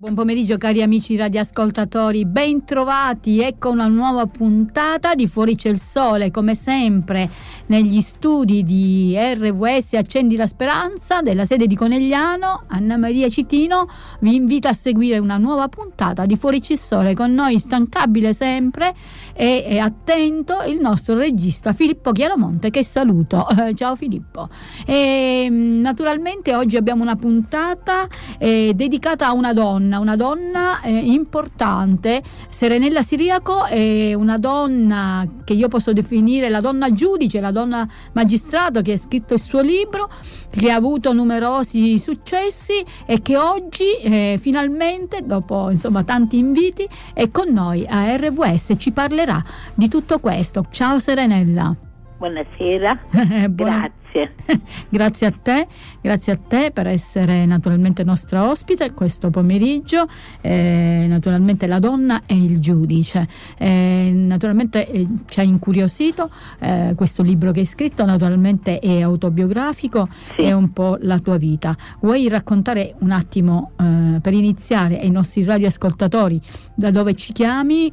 [0.00, 5.80] Buon pomeriggio cari amici radioascoltatori, ben trovati, ecco una nuova puntata di Fuori c'è il
[5.80, 7.28] sole, come sempre
[7.66, 13.88] negli studi di RWS Accendi la Speranza della sede di Conegliano, Anna Maria Citino
[14.20, 17.14] vi invita a seguire una nuova puntata di Fuori c'è il sole.
[17.14, 18.94] Con noi instancabile sempre
[19.34, 23.44] e, e attento il nostro regista Filippo Chiaromonte che saluto,
[23.74, 24.48] ciao Filippo.
[24.86, 28.06] E, naturalmente oggi abbiamo una puntata
[28.38, 32.22] eh, dedicata a una donna donna, una donna eh, importante.
[32.50, 38.82] Serenella Siriaco è una donna che io posso definire la donna giudice, la donna magistrato
[38.82, 40.10] che ha scritto il suo libro,
[40.50, 47.30] che ha avuto numerosi successi e che oggi eh, finalmente, dopo insomma tanti inviti, è
[47.30, 49.40] con noi a RVS e ci parlerà
[49.74, 50.66] di tutto questo.
[50.70, 51.74] Ciao Serenella.
[52.18, 52.98] Buonasera,
[53.48, 53.78] Buona...
[53.78, 53.97] grazie.
[54.88, 55.66] grazie a te,
[56.00, 60.06] grazie a te per essere naturalmente nostra ospite questo pomeriggio.
[60.40, 63.26] Eh, naturalmente la donna è il giudice.
[63.58, 70.08] Eh, naturalmente eh, ci ha incuriosito eh, questo libro che hai scritto, naturalmente è autobiografico,
[70.34, 70.42] sì.
[70.42, 71.76] è un po' la tua vita.
[72.00, 76.40] Vuoi raccontare un attimo eh, per iniziare ai nostri radioascoltatori
[76.74, 77.92] da dove ci chiami?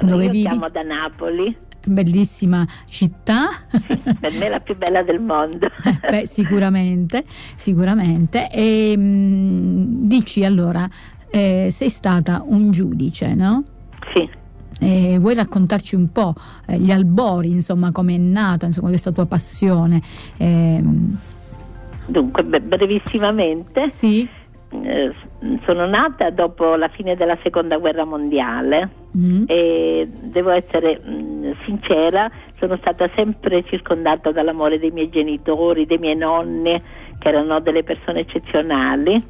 [0.00, 0.48] Dove Io vivi?
[0.48, 3.48] chiamo da Napoli bellissima città.
[4.20, 5.66] per me la più bella del mondo.
[5.66, 7.24] Eh, beh, sicuramente,
[7.56, 8.48] sicuramente.
[8.50, 10.88] E, mh, mm, dici allora,
[11.30, 13.64] eh, sei stata un giudice, no?
[14.14, 14.28] Sì.
[14.80, 16.34] Eh, vuoi raccontarci un po'
[16.66, 20.02] eh, gli albori, insomma, come è nata insomma, questa tua passione?
[20.36, 21.18] Ehm,
[22.06, 23.88] Dunque, brevissimamente.
[23.88, 24.28] Sì
[24.82, 25.14] eh,
[25.64, 29.44] sono nata dopo la fine della seconda guerra mondiale mm.
[29.46, 35.98] e devo essere mh, mm, sincera, sono stata sempre circondata dall'amore dei miei genitori, dei
[35.98, 36.80] miei nonni,
[37.18, 39.22] che erano delle persone eccezionali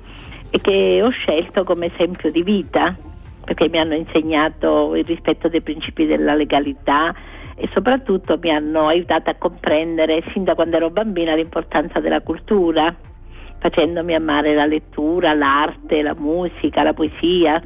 [0.50, 2.96] e che ho scelto come esempio di vita
[3.44, 7.14] perché mi hanno insegnato il rispetto dei principi della legalità
[7.56, 12.94] e soprattutto mi hanno aiutato a comprendere sin da quando ero bambina l'importanza della cultura
[13.64, 17.62] facendomi amare la lettura, l'arte, la musica, la poesia,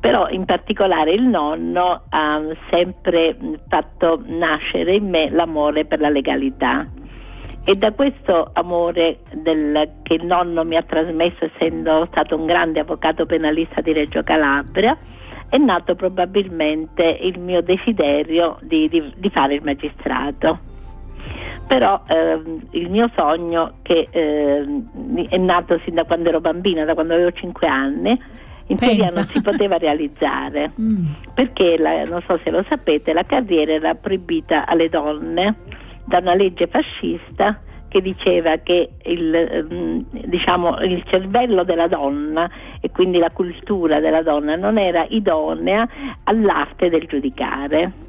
[0.00, 3.36] però in particolare il nonno ha sempre
[3.68, 6.84] fatto nascere in me l'amore per la legalità.
[7.64, 12.80] E da questo amore del, che il nonno mi ha trasmesso essendo stato un grande
[12.80, 14.98] avvocato penalista di Reggio Calabria,
[15.48, 20.74] è nato probabilmente il mio desiderio di, di, di fare il magistrato
[21.66, 26.94] però ehm, il mio sogno che ehm, è nato sin da quando ero bambina, da
[26.94, 28.20] quando avevo 5 anni,
[28.68, 31.06] in teoria non si poteva realizzare mm.
[31.34, 35.56] perché, la, non so se lo sapete, la carriera era proibita alle donne
[36.04, 42.50] da una legge fascista che diceva che il, ehm, diciamo, il cervello della donna
[42.80, 45.88] e quindi la cultura della donna non era idonea
[46.24, 48.04] all'arte del giudicare.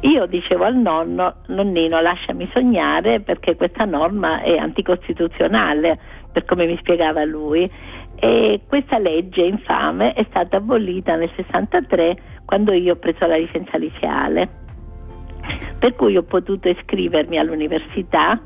[0.00, 5.98] Io dicevo al nonno, nonnino lasciami sognare perché questa norma è anticostituzionale,
[6.30, 7.70] per come mi spiegava lui,
[8.16, 13.78] e questa legge infame è stata abolita nel 63 quando io ho preso la licenza
[13.78, 14.62] liceale.
[15.78, 18.40] Per cui ho potuto iscrivermi all'università,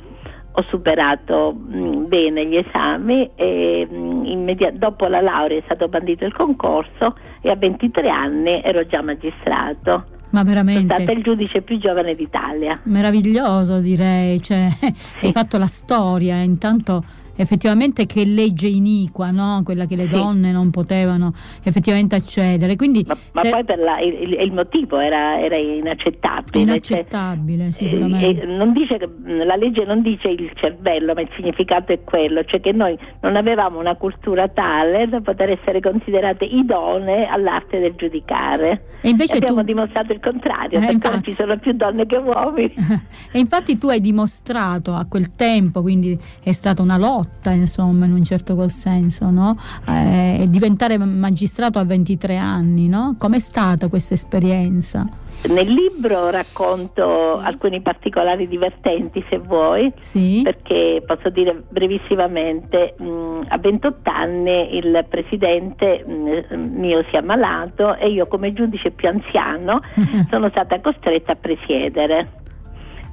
[0.52, 6.24] ho superato mh, bene gli esami e mh, immedi- dopo la laurea è stato bandito
[6.24, 10.16] il concorso e a 23 anni ero già magistrato.
[10.30, 10.94] Ma veramente.
[10.94, 12.78] Sono stata il giudice più giovane d'Italia.
[12.84, 14.68] Meraviglioso direi, cioè,
[15.18, 15.26] sì.
[15.26, 17.02] hai fatto la storia, intanto
[17.38, 19.62] effettivamente che legge iniqua, no?
[19.64, 20.10] quella che le sì.
[20.10, 21.32] donne non potevano
[21.62, 22.74] effettivamente accedere.
[22.74, 26.62] Quindi, ma, ma poi la, il, il, motivo era, era inaccettabile.
[26.62, 28.42] Inaccettabile, cioè, sicuramente.
[28.42, 28.98] Eh, dice,
[29.44, 33.36] la legge non dice il cervello, ma il significato è quello, cioè che noi non
[33.36, 38.82] avevamo una cultura tale da poter essere considerate idonee all'arte del giudicare.
[39.00, 39.66] E invece e abbiamo tu...
[39.66, 41.22] dimostrato il contrario, eh, perché infatti...
[41.22, 42.74] ci sono più donne che uomini.
[43.30, 48.06] e infatti tu hai dimostrato a quel tempo, quindi è stata una lotta lotta, insomma,
[48.06, 49.56] in un certo qual senso, no?
[49.86, 53.16] Eh, diventare magistrato a 23 anni, no?
[53.18, 55.06] Com'è stata questa esperienza?
[55.40, 60.40] Nel libro racconto alcuni particolari divertenti, se vuoi, sì.
[60.42, 67.94] perché posso dire brevissimamente, mh, a 28 anni il presidente mh, mio si è ammalato
[67.94, 69.80] e io come giudice più anziano
[70.28, 72.46] sono stata costretta a presiedere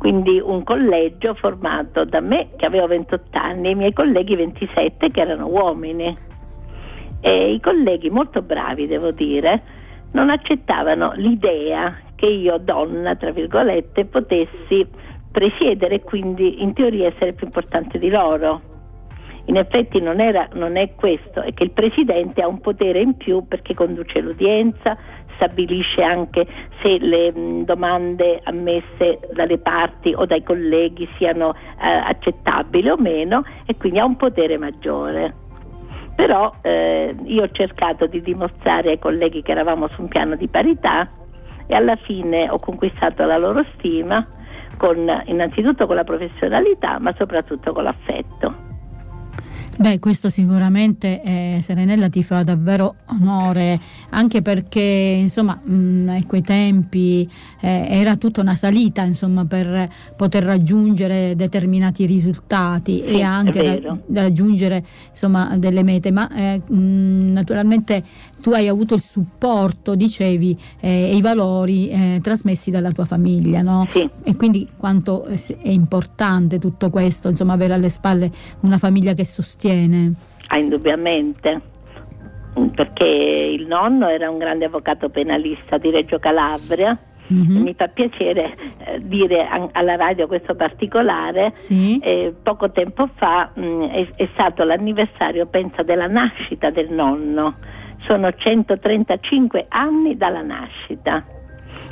[0.05, 5.09] quindi un collegio formato da me che avevo 28 anni e i miei colleghi 27
[5.09, 6.15] che erano uomini.
[7.21, 9.63] E i colleghi molto bravi, devo dire,
[10.11, 14.87] non accettavano l'idea che io, donna, tra virgolette, potessi
[15.31, 18.74] presiedere e quindi in teoria essere più importante di loro.
[19.47, 23.15] In effetti non, era, non è questo, è che il Presidente ha un potere in
[23.15, 24.97] più perché conduce l'udienza,
[25.35, 26.47] stabilisce anche
[26.81, 27.31] se le
[27.63, 34.05] domande ammesse dalle parti o dai colleghi siano eh, accettabili o meno e quindi ha
[34.05, 35.35] un potere maggiore.
[36.15, 40.47] Però eh, io ho cercato di dimostrare ai colleghi che eravamo su un piano di
[40.47, 41.07] parità
[41.67, 44.25] e alla fine ho conquistato la loro stima
[44.77, 48.73] con, innanzitutto con la professionalità ma soprattutto con l'affetto.
[49.77, 53.77] Beh, questo sicuramente eh, Serenella ti fa davvero onore,
[54.11, 57.29] anche perché insomma mh, a quei tempi
[57.59, 63.97] eh, era tutta una salita insomma, per poter raggiungere determinati risultati sì, e anche ra-
[64.13, 68.03] raggiungere insomma, delle mete, ma eh, mh, naturalmente
[68.41, 73.61] tu hai avuto il supporto, dicevi, eh, e i valori eh, trasmessi dalla tua famiglia,
[73.61, 73.87] no?
[73.91, 74.09] Sì.
[74.23, 78.31] E quindi quanto è importante tutto questo, insomma, avere alle spalle
[78.61, 79.63] una famiglia che sostiene.
[80.47, 81.61] Ah, indubbiamente,
[82.73, 86.97] perché il nonno era un grande avvocato penalista di Reggio Calabria.
[87.33, 87.63] Mm-hmm.
[87.63, 88.53] Mi fa piacere
[88.85, 91.53] eh, dire an- alla radio questo particolare.
[91.55, 91.97] Sì.
[91.99, 97.55] Eh, poco tempo fa mh, è, è, stato l'anniversario, penso, della nascita del nonno
[98.07, 101.23] sono 135 anni dalla nascita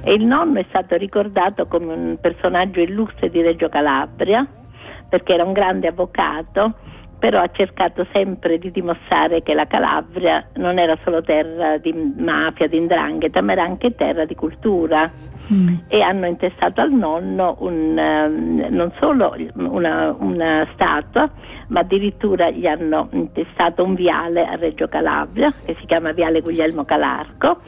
[0.04, 4.46] e il nonno è stato ricordato come un personaggio illustre di Reggio Calabria
[5.10, 6.76] perché era un grande avvocato
[7.24, 12.68] però ha cercato sempre di dimostrare che la Calabria non era solo terra di mafia,
[12.68, 15.10] di indrangheta, ma era anche terra di cultura.
[15.54, 15.76] Mm.
[15.88, 21.30] E hanno intestato al nonno un, um, non solo una, una, statua,
[21.68, 26.84] ma addirittura gli hanno intestato un viale a Reggio Calabria, che si chiama Viale Guglielmo
[26.84, 27.62] Calarco,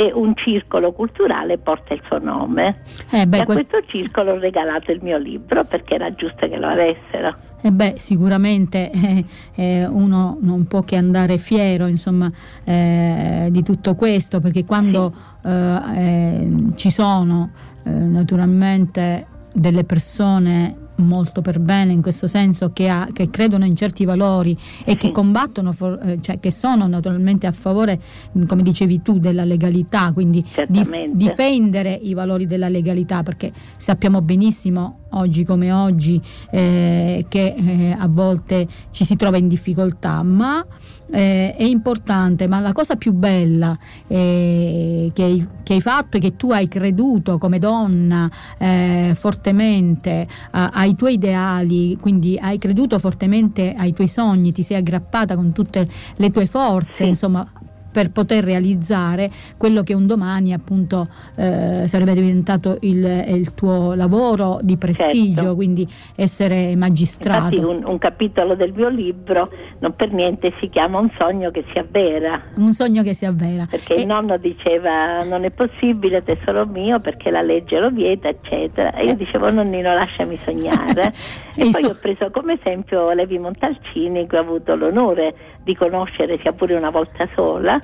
[0.00, 2.78] e un circolo culturale porta il suo nome.
[3.10, 3.66] Eh beh, e a questo...
[3.76, 7.36] questo circolo ho regalato il mio libro perché era giusto che lo avessero.
[7.60, 9.24] Eh beh, sicuramente eh,
[9.56, 12.32] eh, uno non può che andare fiero insomma,
[12.64, 15.12] eh, di tutto questo, perché quando
[15.42, 15.48] sì.
[15.48, 17.50] Eh, eh, ci sono
[17.82, 24.04] naturalmente delle persone molto per bene in questo senso, che, ha, che credono in certi
[24.04, 28.00] valori e che combattono, for, eh, cioè che sono naturalmente a favore,
[28.46, 35.00] come dicevi tu, della legalità, quindi di, difendere i valori della legalità, perché sappiamo benissimo
[35.10, 36.20] oggi come oggi
[36.50, 40.64] eh, che eh, a volte ci si trova in difficoltà, ma
[41.10, 43.76] eh, è importante, ma la cosa più bella
[44.06, 50.26] eh, che hai, che, hai, fatto e che tu hai creduto come donna eh, fortemente
[50.52, 55.52] a, ai tuoi ideali, quindi hai creduto fortemente ai tuoi sogni, ti sei aggrappata con
[55.52, 57.08] tutte le tue forze, sì.
[57.08, 57.46] insomma
[57.90, 64.58] per poter realizzare quello che un domani appunto eh, sarebbe diventato il, il, tuo lavoro
[64.62, 65.54] di prestigio, certo.
[65.54, 67.54] quindi essere magistrato.
[67.54, 69.50] Infatti un, un, capitolo del mio libro
[69.80, 72.40] non per niente si chiama Un sogno che si avvera.
[72.56, 73.66] Un sogno che si avvera.
[73.68, 74.00] Perché e...
[74.00, 79.04] il nonno diceva non è possibile tesoro mio perché la legge lo vieta eccetera e
[79.04, 79.16] io eh.
[79.16, 81.12] dicevo nonnino lasciami sognare
[81.56, 81.88] e, e poi so...
[81.88, 86.90] ho preso come esempio Levi Montalcini che ho avuto l'onore di conoscere sia pure una
[86.90, 87.80] volta sola.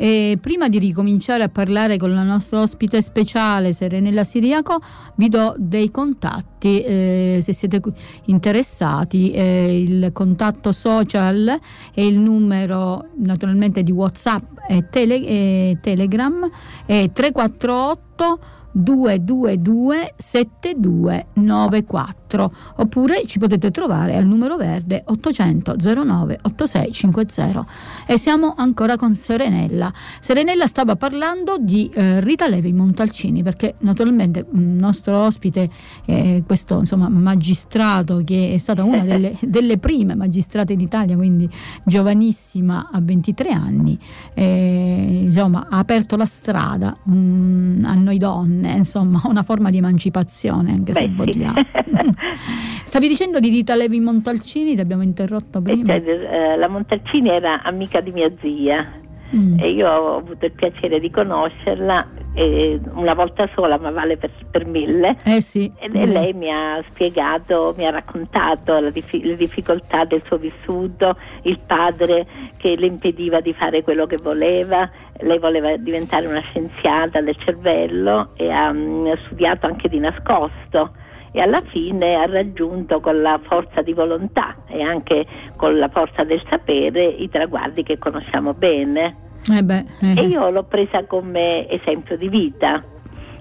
[0.00, 4.78] E prima di ricominciare a parlare con la nostra ospite speciale Serenella Siriaco,
[5.16, 7.80] vi do dei contatti eh, se siete
[8.26, 9.32] interessati.
[9.32, 11.58] Eh, il contatto social
[11.92, 16.48] e il numero naturalmente di WhatsApp e, tele, e Telegram
[16.86, 18.38] è 348
[18.78, 27.66] 222 7294 oppure ci potete trovare al numero verde 800 09 8650
[28.06, 29.92] e siamo ancora con Serenella.
[30.20, 35.68] Serenella stava parlando di eh, Rita Levi Montalcini perché naturalmente il nostro ospite
[36.04, 41.50] eh, questo insomma magistrato che è stata una delle, delle prime magistrate d'Italia quindi
[41.84, 43.98] giovanissima a 23 anni
[44.34, 49.78] eh, insomma ha aperto la strada um, a noi donne donne, insomma, una forma di
[49.78, 51.54] emancipazione, anche Beh, se vogliamo.
[52.84, 55.94] Stavi dicendo di Rita Levi Montalcini, ti abbiamo interrotto prima.
[55.94, 59.58] Eh, cioè, la Montalcini era amica di mia zia mm.
[59.58, 64.30] e io ho avuto il piacere di conoscerla eh, una volta sola, ma vale per,
[64.50, 65.16] per mille.
[65.24, 70.22] Eh sì, e, e lei mi ha spiegato, mi ha raccontato dif- le difficoltà del
[70.26, 74.88] suo vissuto, il padre che le impediva di fare quello che voleva.
[75.20, 80.92] Lei voleva diventare una scienziata del cervello e ha mm, studiato anche di nascosto
[81.32, 86.24] e alla fine ha raggiunto con la forza di volontà e anche con la forza
[86.24, 89.26] del sapere i traguardi che conosciamo bene.
[89.50, 90.20] Eh beh, eh.
[90.20, 92.82] E io l'ho presa come esempio di vita.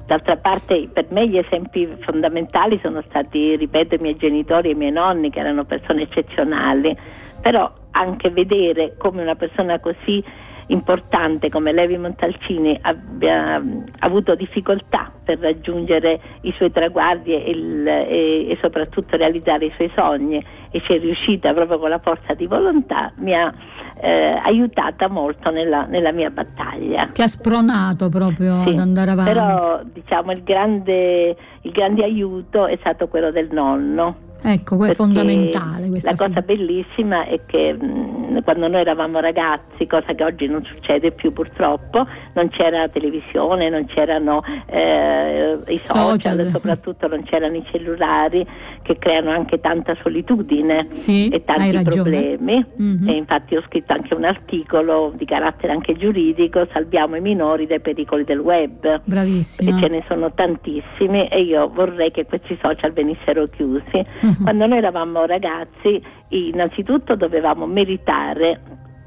[0.05, 4.75] D'altra parte per me gli esempi fondamentali sono stati, ripeto, i miei genitori e i
[4.75, 6.95] miei nonni che erano persone eccezionali.
[7.41, 10.23] però anche vedere come una persona così
[10.67, 13.61] importante come Levi Montalcini abbia
[13.99, 19.91] avuto difficoltà per raggiungere i suoi traguardi e, il, e, e, soprattutto realizzare i suoi
[19.95, 23.53] sogni e ci è riuscita proprio con la forza di volontà mi ha
[23.99, 27.09] eh, aiutata molto nella, nella, mia battaglia.
[27.11, 29.31] Ti ha spronato proprio sì, ad andare avanti.
[29.31, 35.87] Però diciamo il grande, il grande aiuto è stato quello del nonno Ecco, è fondamentale
[35.89, 40.63] questa La cosa bellissima è che mh, quando noi eravamo ragazzi, cosa che oggi non
[40.63, 47.23] succede più purtroppo, non c'era la televisione, non c'erano eh, i social, social, soprattutto non
[47.23, 48.47] c'erano i cellulari
[48.81, 52.65] che creano anche tanta solitudine sì, e tanti problemi.
[52.81, 53.09] Mm-hmm.
[53.09, 57.79] E infatti ho scritto anche un articolo di carattere anche giuridico, salviamo i minori dai
[57.79, 59.01] pericoli del web.
[59.03, 59.77] Bravissimo.
[59.77, 63.85] E ce ne sono tantissimi e io vorrei che questi social venissero chiusi.
[63.95, 64.43] Mm-hmm.
[64.43, 68.59] Quando noi eravamo ragazzi, innanzitutto dovevamo meritare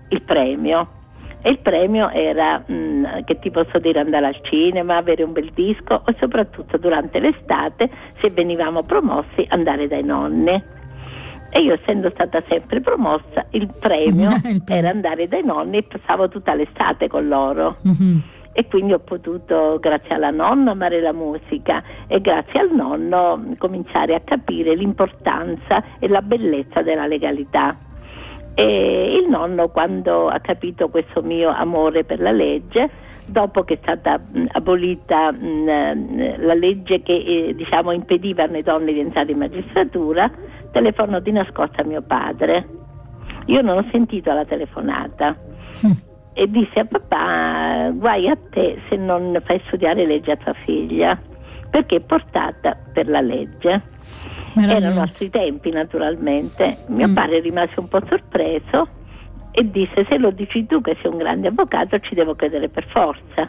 [0.08, 0.98] il premio.
[1.42, 5.32] E il premio era, mh, mm, che ti posso dire, andare al cinema, avere un
[5.32, 10.62] bel disco e soprattutto durante l'estate, se venivamo promossi, andare dai nonni.
[11.52, 14.64] E io essendo stata sempre promossa, il premio, il premio.
[14.66, 17.78] era andare dai nonni e passavo tutta l'estate con loro.
[17.86, 18.18] Mm-hmm
[18.52, 24.14] e quindi ho potuto, grazie alla nonna, amare la musica e grazie al nonno cominciare
[24.14, 27.76] a capire l'importanza e la bellezza della legalità.
[28.54, 32.90] E il nonno, quando ha capito questo mio amore per la legge,
[33.26, 38.92] dopo che è stata mh, abolita mh, la legge che eh, diciamo, impediva alle donne
[38.92, 40.30] di entrare in magistratura,
[40.72, 42.68] telefonò di nascosto a mio padre.
[43.46, 45.36] Io non ho sentito la telefonata.
[45.86, 50.54] Mm e disse a papà guai a te se non fai studiare legge a tua
[50.64, 51.20] figlia
[51.68, 53.82] perché è portata per la legge
[54.54, 57.14] erano nostri tempi naturalmente mio mm.
[57.14, 58.88] padre rimase un po' sorpreso
[59.52, 62.86] e disse se lo dici tu che sei un grande avvocato ci devo credere per
[62.88, 63.48] forza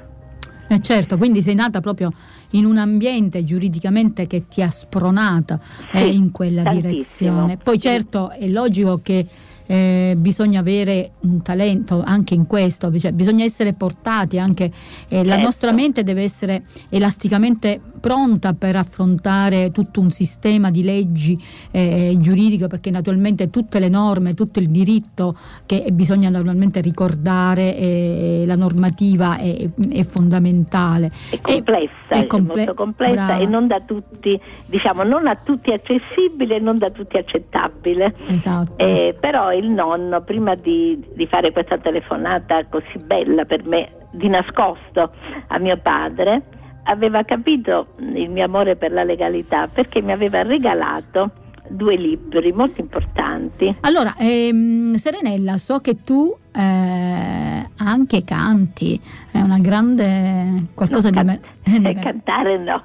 [0.72, 2.14] eh certo, quindi sei nata proprio
[2.52, 5.60] in un ambiente giuridicamente che ti ha spronata
[5.92, 6.92] eh, sì, eh, in quella tantissimo.
[6.92, 7.58] direzione.
[7.62, 9.26] Poi certo è logico che
[9.66, 14.72] eh, bisogna avere un talento anche in questo, cioè, bisogna essere portati anche,
[15.10, 15.84] eh, la nostra certo.
[15.84, 21.42] mente deve essere elasticamente pronta per affrontare tutto un sistema di leggi
[21.72, 28.44] eh, giuridiche perché naturalmente tutte le norme, tutto il diritto che bisogna naturalmente ricordare eh,
[28.46, 31.12] la normativa è, è, fondamentale.
[31.30, 33.44] È complessa, è, comple- molto complessa brava.
[33.44, 38.16] e non da tutti, diciamo, non a tutti accessibile e non da tutti accettabile.
[38.28, 38.78] Esatto.
[38.78, 44.28] Eh, però il nonno, prima di, di fare questa telefonata così bella per me, di
[44.28, 45.12] nascosto
[45.48, 51.32] a mio padre, aveva capito il mio amore per la legalità perché mi aveva regalato
[51.72, 53.76] due libri molto importanti.
[53.82, 59.00] Allora, ehm, Serenella, so che tu eh, anche canti,
[59.32, 61.28] è una grande qualcosa no, di...
[61.64, 62.84] Can- eh, cantare no,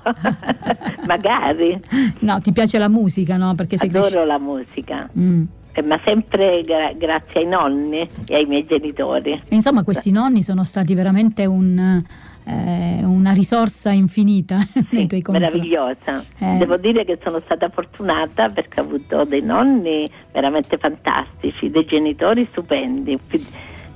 [1.07, 1.81] magari.
[2.21, 3.55] No, ti piace la musica, no?
[3.55, 4.27] Perché Adoro cresci...
[4.27, 5.09] la musica.
[5.19, 5.45] Mm.
[5.73, 9.43] Eh, ma sempre gra- grazie ai nonni e ai miei genitori.
[9.51, 12.03] Insomma, questi nonni sono stati veramente un,
[12.47, 15.57] eh, una risorsa infinita sì, nei tuoi confronti.
[15.57, 16.25] Meravigliosa.
[16.39, 16.59] Eh.
[16.59, 22.47] Devo dire che sono stata fortunata perché ho avuto dei nonni veramente fantastici, dei genitori
[22.51, 23.19] stupendi.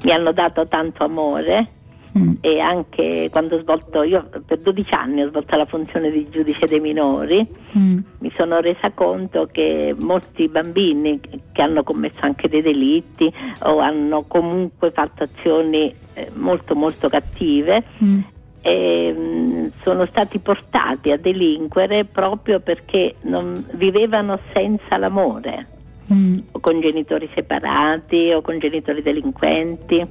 [0.02, 1.78] Mi hanno dato tanto amore
[2.18, 2.32] Mm.
[2.40, 6.66] e anche quando ho svolto, io per 12 anni ho svolto la funzione di giudice
[6.66, 7.46] dei minori,
[7.78, 7.98] mm.
[8.18, 11.20] mi sono resa conto che molti bambini
[11.52, 17.84] che hanno commesso anche dei delitti o hanno comunque fatto azioni eh, molto molto cattive,
[18.02, 18.20] mm.
[18.62, 25.66] E, mm, sono stati portati a delinquere proprio perché non vivevano senza l'amore,
[26.12, 26.38] mm.
[26.52, 30.06] o con genitori separati o con genitori delinquenti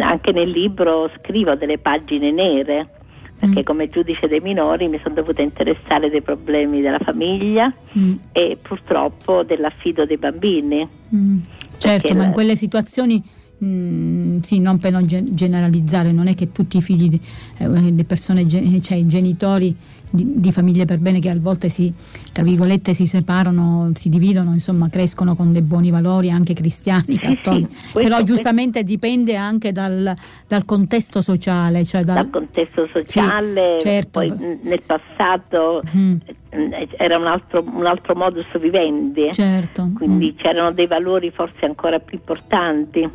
[0.00, 2.90] anche nel libro scrivo delle pagine nere
[3.38, 3.64] perché mm.
[3.64, 8.14] come giudice dei minori mi sono dovuta interessare dei problemi della famiglia mm.
[8.32, 10.88] e purtroppo dell'affido dei bambini.
[11.14, 11.38] Mm.
[11.76, 13.22] Certo, ma in quelle situazioni
[13.64, 17.18] Mm, sì, non per non generalizzare, non è che tutti i figli,
[17.58, 19.74] eh, persone, cioè i genitori
[20.10, 21.92] di, di, famiglie per bene che a volte si,
[22.32, 27.74] tra virgolette, si separano, si dividono, insomma, crescono con dei buoni valori anche cristiani, cattolici.
[27.74, 28.02] Sì, sì.
[28.02, 30.14] Però giustamente dipende anche dal,
[30.46, 31.84] dal, contesto sociale.
[31.84, 34.10] Cioè dal, dal contesto sociale, sì, certo.
[34.10, 36.16] poi nel passato mm
[36.54, 39.90] mm, era un altro, un altro modus vivendi, certo.
[39.94, 40.36] quindi mm.
[40.42, 43.08] c'erano dei valori forse ancora più importanti.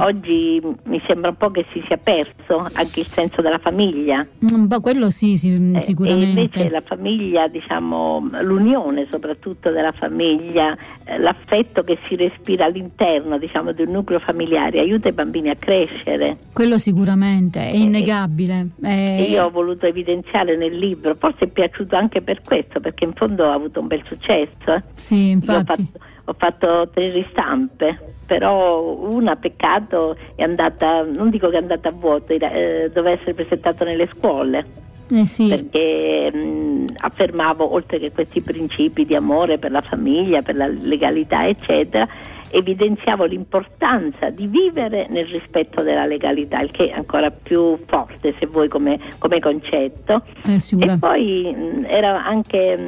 [0.00, 4.26] Oggi mi sembra un po' che si sia perso anche il senso della famiglia.
[4.54, 6.33] Mm, quello sì, sì eh, sicuramente.
[6.40, 13.38] E invece la famiglia, diciamo, l'unione soprattutto della famiglia, eh, l'affetto che si respira all'interno
[13.38, 16.38] diciamo, di un nucleo familiare aiuta i bambini a crescere.
[16.52, 18.68] Quello sicuramente, è eh, innegabile.
[18.82, 23.12] Eh, io ho voluto evidenziare nel libro, forse è piaciuto anche per questo, perché in
[23.14, 24.72] fondo ha avuto un bel successo.
[24.72, 24.82] Eh.
[24.94, 26.12] Sì, infatti.
[26.26, 31.92] Ho fatto, tre ristampe, però una peccato è andata, non dico che è andata a
[31.92, 34.64] vuoto, eh, doveva essere presentato nelle scuole.
[35.08, 35.48] Eh sì.
[35.48, 41.46] perché mh, affermavo oltre che questi principi di amore per la famiglia, per la legalità
[41.46, 42.08] eccetera,
[42.54, 48.46] evidenziavo l'importanza di vivere nel rispetto della legalità, il che è ancora più forte se
[48.46, 50.22] vuoi come, come concetto.
[50.44, 51.54] Eh, e poi
[51.90, 52.78] anche,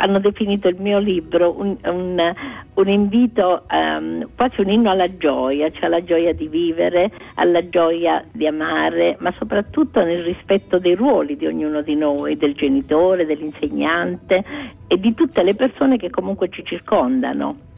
[0.00, 2.34] hanno definito il mio libro un, un,
[2.74, 8.24] un invito, um, quasi un inno alla gioia, cioè alla gioia di vivere, alla gioia
[8.30, 14.44] di amare, ma soprattutto nel rispetto dei ruoli di ognuno di noi, del genitore, dell'insegnante
[14.86, 17.72] e di tutte le persone che comunque ci circondano.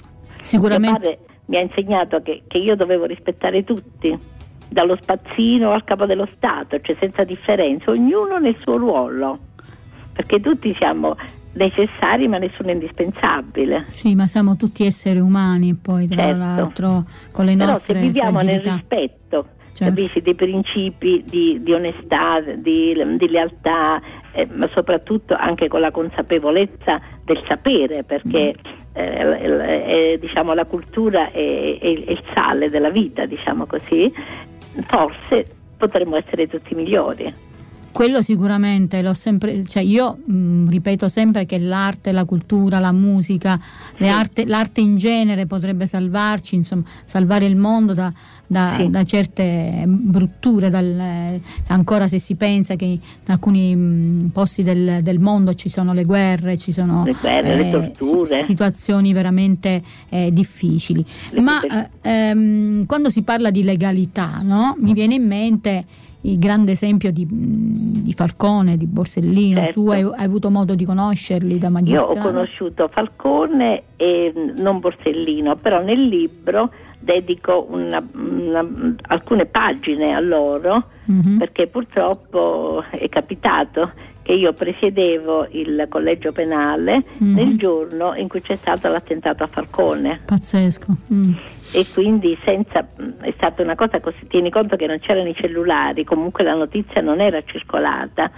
[0.47, 1.19] Sicuramente.
[1.47, 4.17] mi ha insegnato che, che io dovevo rispettare tutti,
[4.69, 9.39] dallo spazzino al capo dello Stato, cioè senza differenza, ognuno nel suo ruolo,
[10.13, 11.17] perché tutti siamo
[11.53, 13.85] necessari ma nessuno indispensabile.
[13.89, 16.39] Sì, ma siamo tutti esseri umani poi tra certo.
[16.39, 18.71] l'altro con le nostre Però se viviamo fragilità.
[18.71, 19.95] nel rispetto certo.
[19.95, 24.01] capisci, dei principi di, di onestà, di, di lealtà,
[24.33, 31.31] eh, ma soprattutto anche con la consapevolezza del sapere, perché mm eh, diciamo, la cultura
[31.31, 34.13] è, è, è, il sale della vita, diciamo così,
[34.87, 37.33] forse potremmo essere tutti migliori.
[37.97, 42.93] Quello sicuramente, l'ho sempre, cioè io mh, mm, ripeto sempre che l'arte, la cultura, la
[42.93, 43.59] musica,
[43.97, 44.07] sì.
[44.07, 48.13] arte, l'arte in genere potrebbe salvarci, insomma, salvare il mondo da,
[48.47, 48.91] da, sì.
[48.91, 55.03] da certe brutture, dal, ancora se si pensa che in alcuni mh, mm, posti del,
[55.03, 58.43] del, mondo ci sono le guerre, ci sono le guerre, eh, le torture.
[58.43, 61.03] situazioni veramente eh, difficili.
[61.31, 64.77] Le Ma eh, ehm, quando si parla di legalità, no?
[64.79, 65.85] mi viene in mente
[66.31, 69.61] il grande esempio di, di Falcone, di Borsellino.
[69.61, 69.81] Certo.
[69.81, 72.13] Tu hai, hai, avuto modo di conoscerli da magistrato?
[72.13, 78.67] Io ho conosciuto Falcone e non Borsellino, però nel libro dedico una, una,
[79.03, 81.39] alcune pagine a loro mm-hmm.
[81.39, 83.93] perché purtroppo è capitato
[84.27, 87.35] che io presiedevo il collegio penale mm-hmm.
[87.37, 90.19] nel giorno in cui c'è stato l'attentato a Falcone.
[90.27, 90.93] Pazzesco.
[91.15, 91.33] Mm.
[91.73, 92.85] E quindi senza,
[93.21, 97.01] è stata una cosa così, tieni conto che non c'erano i cellulari, comunque la notizia
[97.01, 98.29] non era circolata.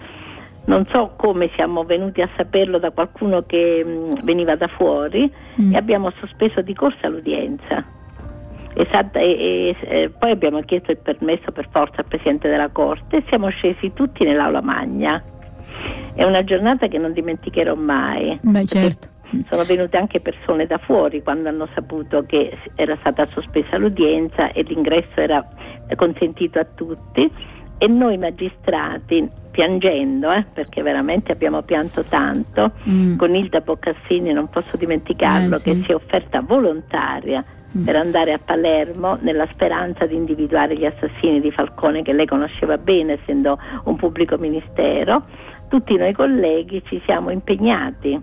[0.66, 5.72] Non so come siamo venuti a saperlo da qualcuno che mh, veniva da fuori mm.
[5.72, 7.82] e abbiamo sospeso di corsa l'udienza.
[8.74, 13.16] Esatto, e, e, e, poi abbiamo chiesto il permesso per forza al Presidente della Corte
[13.16, 15.22] e siamo scesi tutti nell'aula magna.
[16.18, 18.36] È una giornata che non dimenticherò mai.
[18.42, 19.06] Beh, certo.
[19.48, 24.62] Sono venute anche persone da fuori quando hanno saputo che era stata sospesa l'udienza e
[24.62, 25.46] l'ingresso era
[25.94, 27.30] consentito a tutti
[27.78, 33.16] e noi magistrati piangendo eh, perché veramente abbiamo pianto tanto mm.
[33.16, 35.70] con Ilda Boccassini non posso dimenticarlo eh, sì.
[35.70, 37.44] che si è offerta volontaria
[37.76, 37.84] mm.
[37.84, 42.76] per andare a Palermo nella speranza di individuare gli assassini di Falcone che lei conosceva
[42.76, 45.22] bene essendo un pubblico ministero
[45.68, 48.20] tutti noi colleghi ci siamo impegnati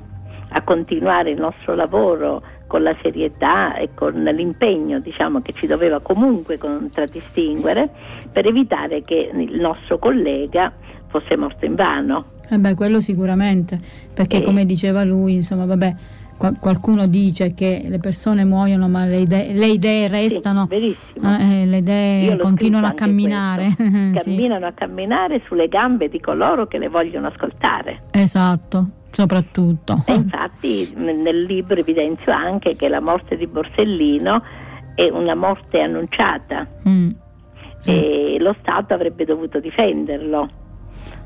[0.49, 5.99] a continuare il nostro lavoro con la serietà e con l'impegno diciamo, che ci doveva
[5.99, 7.89] comunque contraddistinguere
[8.31, 10.71] per evitare che il nostro collega
[11.07, 12.25] fosse morto in vano.
[12.49, 13.79] Eh beh, quello sicuramente,
[14.13, 14.43] perché e...
[14.43, 15.95] come diceva lui, insomma, vabbè,
[16.37, 21.77] qualcuno dice che le persone muoiono ma le idee, le idee restano, sì, eh, le
[21.77, 23.69] idee continuano a camminare.
[23.77, 28.03] Camminano a camminare sulle gambe di coloro che le vogliono ascoltare.
[28.11, 30.03] Esatto, soprattutto.
[30.05, 34.41] E infatti nel libro evidenzio anche che la morte di Borsellino
[34.95, 37.09] è una morte annunciata mm,
[37.79, 37.91] sì.
[37.91, 40.63] e lo Stato avrebbe dovuto difenderlo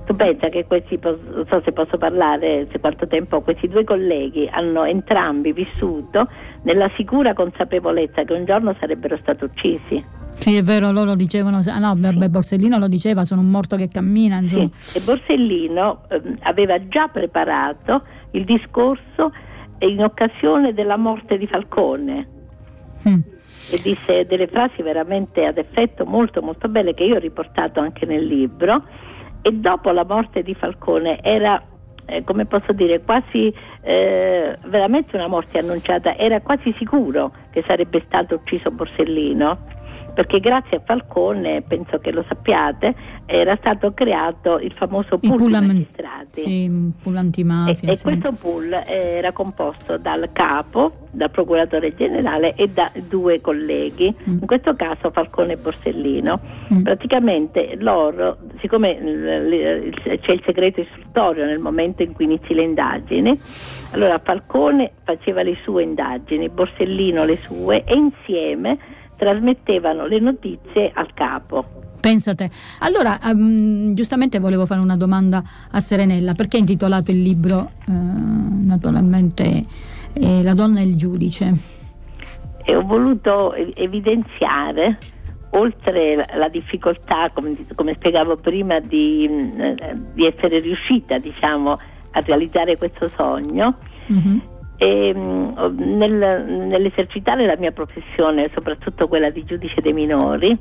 [0.10, 4.50] tu pensa che questi, non so se posso parlare, se quanto tempo questi due colleghi
[4.52, 6.28] hanno entrambi vissuto
[6.64, 10.04] nella sicura consapevolezza che un giorno sarebbero stati uccisi.
[10.36, 13.88] Sì, è vero, loro dicevano, ah no, beh, Borsellino lo diceva, sono un morto che
[13.88, 14.42] cammina.
[14.48, 19.32] Sì, e Borsellino eh, aveva già preparato il discorso
[19.78, 22.28] in occasione della morte di Falcone.
[23.08, 23.20] Mm.
[23.72, 28.08] E disse delle frasi veramente ad effetto molto molto belle che io ho riportato anche
[28.08, 28.84] nel libro
[29.42, 31.62] e dopo la morte di Falcone era
[32.10, 38.04] eh, come posso dire, quasi eh, veramente una morte annunciata, era quasi sicuro che sarebbe
[38.08, 39.78] stato ucciso Borsellino
[40.14, 42.94] perché grazie a Falcone, penso che lo sappiate,
[43.26, 46.42] era stato creato il famoso pool, il pool magistrati.
[46.42, 47.92] Sì, pool antimafia.
[47.92, 48.08] E, sì.
[48.08, 54.40] e questo pool era composto dal capo, dal procuratore generale e da due colleghi, mm.
[54.42, 56.40] in questo caso Falcone e Borsellino.
[56.74, 56.82] Mm.
[56.82, 63.40] Praticamente loro, siccome c'è il segreto istruttorio nel momento in cui inizi le indagini,
[63.94, 68.78] allora Falcone faceva le sue indagini, Borsellino le sue e insieme
[69.20, 71.66] trasmettevano le notizie al capo.
[72.00, 72.50] Pensate.
[72.80, 77.92] Allora, um, giustamente volevo fare una domanda a Serenella, perché è intitolato il libro, uh,
[78.66, 79.66] naturalmente,
[80.14, 81.54] eh, La donna e il giudice?
[82.64, 84.98] E ho voluto evidenziare,
[85.52, 89.30] oltre la difficoltà, come, come spiegavo prima, di,
[90.14, 93.76] di, essere riuscita diciamo, a realizzare questo sogno,
[94.08, 95.58] uh-huh e, mm,
[95.98, 100.58] nel, nell'esercitare la mia professione, soprattutto quella di giudice dei minori,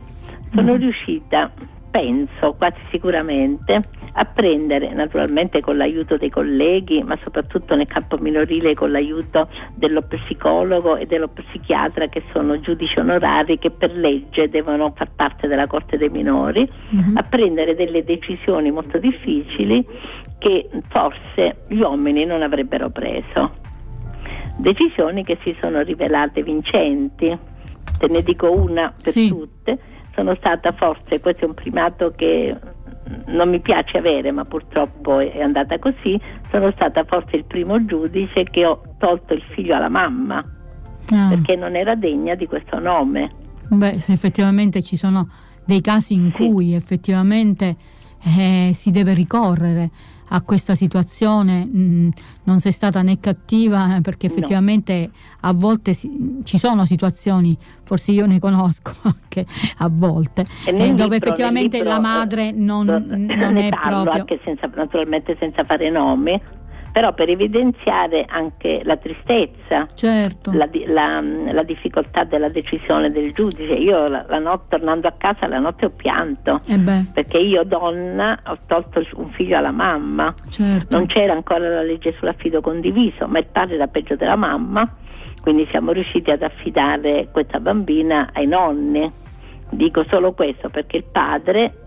[0.53, 0.77] sono mm.
[0.77, 1.53] riuscita,
[1.89, 8.75] penso quasi sicuramente, a prendere naturalmente con l'aiuto dei colleghi, ma soprattutto nel campo minorile
[8.75, 14.93] con l'aiuto dello psicologo e dello psichiatra che sono giudici onorari che per legge devono
[14.97, 17.17] far parte della Corte dei minori, mm-hmm.
[17.17, 19.87] a prendere delle decisioni molto difficili
[20.39, 23.67] che forse gli uomini non avrebbero preso
[24.59, 27.37] decisioni che si sono rivelate vincenti.
[27.99, 29.29] Te ne dico una per sì.
[29.29, 29.79] tutte,
[30.15, 32.57] sono stata forse, questo è un primato che
[33.27, 38.45] non mi piace avere, ma purtroppo è andata così, sono stata forse il primo giudice
[38.45, 40.45] che ho tolto il figlio alla mamma,
[41.11, 41.27] ah.
[41.29, 43.31] perché non era degna di questo nome.
[43.69, 45.29] Beh, se effettivamente ci sono
[45.65, 46.47] dei casi in sì.
[46.47, 47.77] cui effettivamente
[48.39, 49.91] eh, si deve ricorrere
[50.29, 52.09] a questa situazione mh, mm,
[52.45, 55.49] non sei stata né cattiva eh, perché effettivamente no.
[55.49, 59.47] a volte si, ci sono situazioni, forse io ne conosco anche
[59.79, 64.11] a volte, eh, dove libro, effettivamente libro, la madre non, non è proprio...
[64.11, 66.41] Anche senza, naturalmente senza fare nomi,
[66.93, 70.53] però per evidenziare anche la tristezza, certo.
[70.53, 73.75] la, la, la, difficoltà della decisione del giudice.
[73.75, 76.77] Io la, la notte, tornando a casa la notte ho pianto, eh
[77.13, 80.97] perché io donna ho tolto un figlio alla mamma, certo.
[80.97, 84.89] non c'era ancora la legge sull'affido condiviso, ma il padre era peggio della mamma,
[85.41, 89.11] quindi siamo riusciti ad affidare questa bambina ai nonni.
[89.71, 91.87] Dico solo questo perché il padre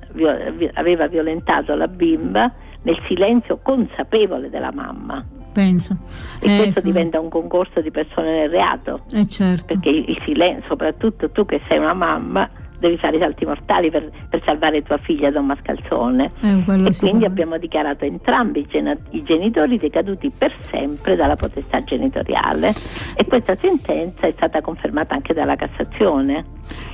[0.74, 5.24] aveva violentato la bimba nel silenzio consapevole della mamma.
[5.52, 5.98] Penso.
[6.40, 9.02] E eh, questo diventa un concorso di persone nel reato.
[9.12, 9.66] Eh certo.
[9.66, 12.50] Perché il silenzio, soprattutto tu che sei una mamma,
[12.82, 16.32] devi fare i salti mortali per, per, salvare tua figlia da un mascalzone.
[16.42, 21.84] Eh, e quindi abbiamo dichiarato entrambi i, gen- i, genitori decaduti per sempre dalla potestà
[21.84, 22.74] genitoriale
[23.16, 26.44] e questa sentenza è stata confermata anche dalla Cassazione.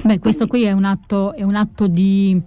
[0.04, 2.38] Beh, questo quindi, qui è un atto, è un atto di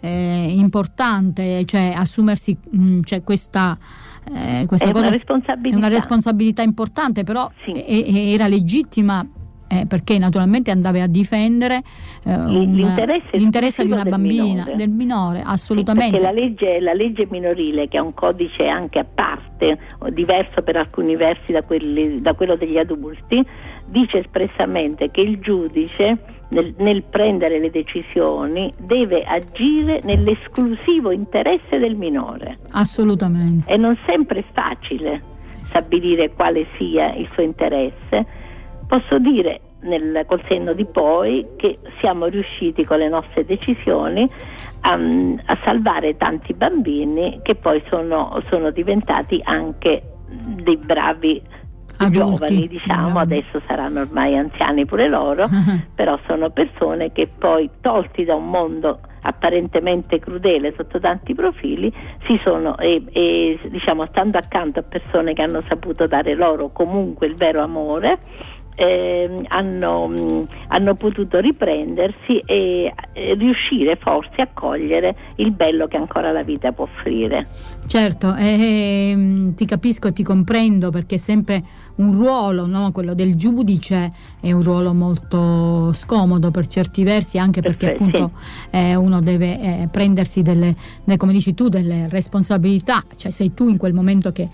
[0.00, 3.74] eh, importante, cioè assumersi mh, mm, cioè questa,
[4.30, 5.74] eh, questa è cosa una responsabilità.
[5.74, 7.72] è una responsabilità importante, però sì.
[7.72, 9.26] è, era legittima
[9.70, 11.80] eh, perché naturalmente andava a difendere
[12.24, 14.76] eh, un, l'interesse, l'interesse di una del bambina, minore.
[14.76, 16.18] del minore, assolutamente.
[16.18, 19.78] Sì, perché la legge, la legge, minorile, che ha un codice anche a parte,
[20.10, 23.46] diverso per alcuni versi da, quelli, da quello degli adulti,
[23.86, 31.94] dice espressamente che il giudice nel, nel, prendere le decisioni deve agire nell'esclusivo interesse del
[31.94, 32.58] minore.
[32.70, 33.72] Assolutamente.
[33.72, 35.22] E non sempre è facile
[35.62, 38.39] stabilire quale sia il suo interesse
[38.90, 44.28] Posso dire nel, col senno di poi che siamo riusciti con le nostre decisioni
[44.80, 44.98] a,
[45.44, 51.40] a salvare tanti bambini che poi sono, sono diventati anche dei bravi
[51.98, 53.18] Adulti, giovani, diciamo, no.
[53.20, 55.48] adesso saranno ormai anziani pure loro,
[55.94, 61.92] però sono persone che poi tolti da un mondo apparentemente crudele sotto tanti profili,
[62.26, 67.26] si sono e, e diciamo stando accanto a persone che hanno saputo dare loro comunque
[67.26, 68.18] il vero amore
[68.80, 72.90] eh, hanno, mh, hanno, potuto riprendersi e
[73.36, 77.46] riuscire forse a cogliere il bello che ancora la vita può offrire.
[77.86, 81.62] Certo, eh, ti capisco e ti comprendo perché è sempre
[81.96, 82.90] un ruolo, no?
[82.90, 88.40] quello del giudice è un ruolo molto scomodo per certi versi, anche perché Perfetto, appunto
[88.40, 88.68] sì.
[88.70, 90.74] Eh, uno deve eh, prendersi delle,
[91.18, 94.48] come dici tu, delle responsabilità, cioè sei tu in quel momento che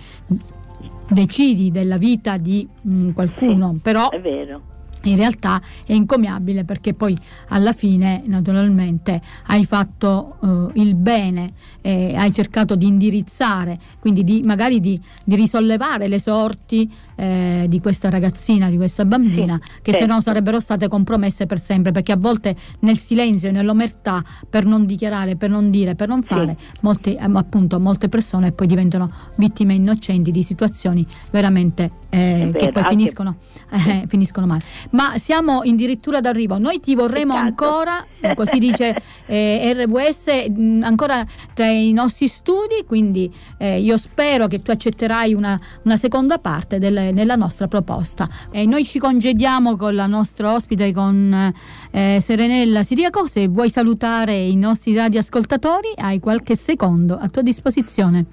[1.09, 4.75] decidi della vita di mh, mm, qualcuno, sì, però è vero.
[5.05, 7.17] In realtà è incommiabile perché poi
[7.49, 14.43] alla fine naturalmente hai fatto uh, il bene, eh, hai cercato di indirizzare, quindi di,
[14.45, 19.93] magari di, di, risollevare le sorti eh, di questa ragazzina, di questa bambina, sì, che
[19.93, 20.07] certo.
[20.07, 24.65] se no sarebbero state compromesse per sempre, perché a volte nel silenzio e nell'omertà, per
[24.65, 26.81] non dichiarare, per non dire, per non fare, sì.
[26.83, 32.83] molte, eh, appunto, molte persone poi diventano vittime innocenti di situazioni veramente eh, che poi
[32.85, 33.37] finiscono,
[33.71, 36.59] eh, finiscono male ma siamo addirittura d'arrivo.
[36.59, 37.64] Noi ti vorremo Peccato.
[37.64, 43.96] ancora, eh, così dice eh, RWS, mh, ancora tra i nostri studi, quindi eh, io
[43.96, 48.29] spero che tu accetterai una, una seconda parte del, della nostra proposta.
[48.51, 51.53] E noi ci congediamo con la nostra ospite, con
[51.90, 53.27] eh, Serenella Siriaco.
[53.27, 58.27] Se vuoi salutare i nostri radioascoltatori, hai qualche secondo a tua disposizione.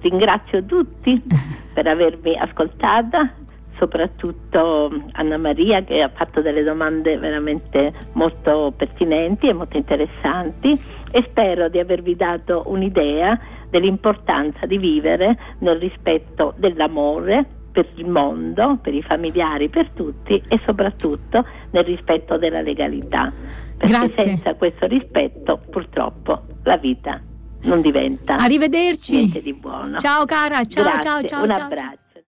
[0.00, 1.22] Ringrazio tutti
[1.72, 3.34] per avermi ascoltata
[3.82, 11.26] soprattutto Anna Maria che ha fatto delle domande veramente molto pertinenti e molto interessanti e
[11.28, 13.36] spero di avervi dato un'idea
[13.70, 20.60] dell'importanza di vivere nel rispetto dell'amore per il mondo, per i familiari, per tutti e
[20.64, 23.32] soprattutto nel rispetto della legalità.
[23.76, 24.24] Perché Grazie.
[24.24, 27.20] senza questo rispetto purtroppo la vita
[27.62, 29.16] non diventa Arrivederci.
[29.16, 29.98] niente di buono.
[29.98, 31.42] Ciao cara, ciao Grazie, ciao ciao.
[31.42, 31.64] Un ciao.
[31.64, 32.00] abbraccio.